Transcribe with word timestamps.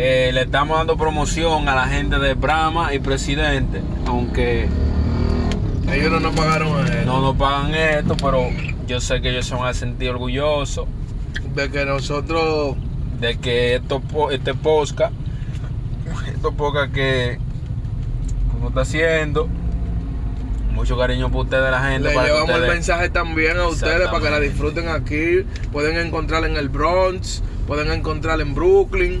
Eh, 0.00 0.30
le 0.32 0.42
estamos 0.42 0.78
dando 0.78 0.96
promoción 0.96 1.68
a 1.68 1.74
la 1.74 1.88
gente 1.88 2.18
de 2.20 2.34
Brahma 2.34 2.94
y 2.94 3.00
Presidente, 3.00 3.82
aunque 4.06 4.68
Ellos 5.90 6.12
no 6.12 6.20
nos 6.20 6.36
pagaron 6.36 6.86
él. 6.86 7.04
no 7.04 7.20
nos 7.20 7.34
pagan 7.36 7.74
esto, 7.74 8.16
pero 8.16 8.48
yo 8.86 9.00
sé 9.00 9.20
que 9.20 9.30
ellos 9.30 9.46
se 9.46 9.56
van 9.56 9.66
a 9.66 9.74
sentir 9.74 10.10
orgullosos 10.10 10.86
De 11.54 11.68
que 11.70 11.84
nosotros 11.84 12.76
de 13.18 13.38
que 13.38 13.74
esto, 13.74 14.00
este 14.30 14.54
podcast, 14.54 15.12
esto 16.32 16.52
podcast 16.52 16.92
que 16.92 17.38
uno 18.56 18.68
está 18.68 18.82
haciendo, 18.82 19.48
mucho 20.72 20.96
cariño 20.96 21.28
por 21.28 21.46
ustedes, 21.46 21.72
la 21.72 21.82
gente. 21.82 22.08
le 22.10 22.14
para 22.14 22.26
llevamos 22.28 22.50
el 22.50 22.54
ustedes- 22.54 22.72
mensaje 22.74 23.08
también 23.10 23.56
a 23.56 23.66
ustedes 23.66 24.06
para 24.06 24.20
que 24.22 24.30
la 24.30 24.38
disfruten 24.38 24.88
aquí. 24.88 25.44
Pueden 25.72 25.96
encontrarla 25.98 26.46
en 26.46 26.56
el 26.56 26.68
Bronx, 26.68 27.42
pueden 27.66 27.90
encontrarla 27.90 28.44
en 28.44 28.54
Brooklyn. 28.54 29.20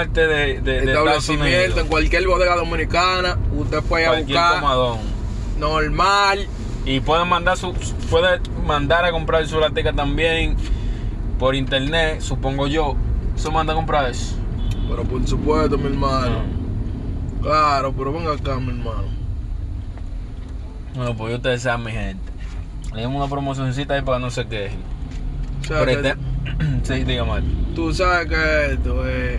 Parte 0.00 0.26
de, 0.26 0.60
de, 0.60 0.62
de 0.62 0.78
Estados 0.92 1.08
Establecimiento, 1.28 1.80
en 1.80 1.86
cualquier 1.88 2.26
bodega 2.26 2.56
dominicana, 2.56 3.38
usted 3.52 3.82
puede 3.82 4.06
cualquier 4.06 4.38
buscar 4.38 4.60
comadón. 4.60 4.98
normal. 5.58 6.46
Y 6.86 7.00
pueden 7.00 7.28
mandar 7.28 7.56
su, 7.58 7.74
puede 8.10 8.40
mandar 8.66 9.04
a 9.04 9.12
comprar 9.12 9.46
su 9.46 9.60
latica 9.60 9.92
también 9.92 10.56
por 11.38 11.54
internet, 11.54 12.20
supongo 12.20 12.66
yo. 12.66 12.96
¿Se 13.36 13.50
manda 13.50 13.72
a 13.74 13.76
comprar 13.76 14.10
eso? 14.10 14.34
Pero 14.88 15.04
por 15.04 15.26
supuesto, 15.26 15.76
mi 15.76 15.86
hermano. 15.88 16.42
Claro, 17.42 17.92
pero 17.96 18.12
venga 18.12 18.32
acá, 18.32 18.56
mi 18.56 18.68
hermano. 18.68 19.08
Bueno, 20.94 21.16
pues 21.16 21.34
ustedes 21.34 21.62
saben, 21.62 21.84
mi 21.84 21.92
gente. 21.92 22.30
Le 22.94 23.06
una 23.06 23.28
promocioncita 23.28 23.94
ahí 23.94 24.02
para 24.02 24.16
que 24.18 24.22
no. 24.22 24.26
O 24.28 24.30
sea, 24.30 24.44
Pero 25.68 26.02
que 26.02 26.08
este- 26.08 26.16
sí, 26.82 27.04
dígame. 27.04 27.42
Tú 27.74 27.92
sabes 27.92 28.26
que 28.28 28.72
esto 28.72 29.06
es 29.08 29.38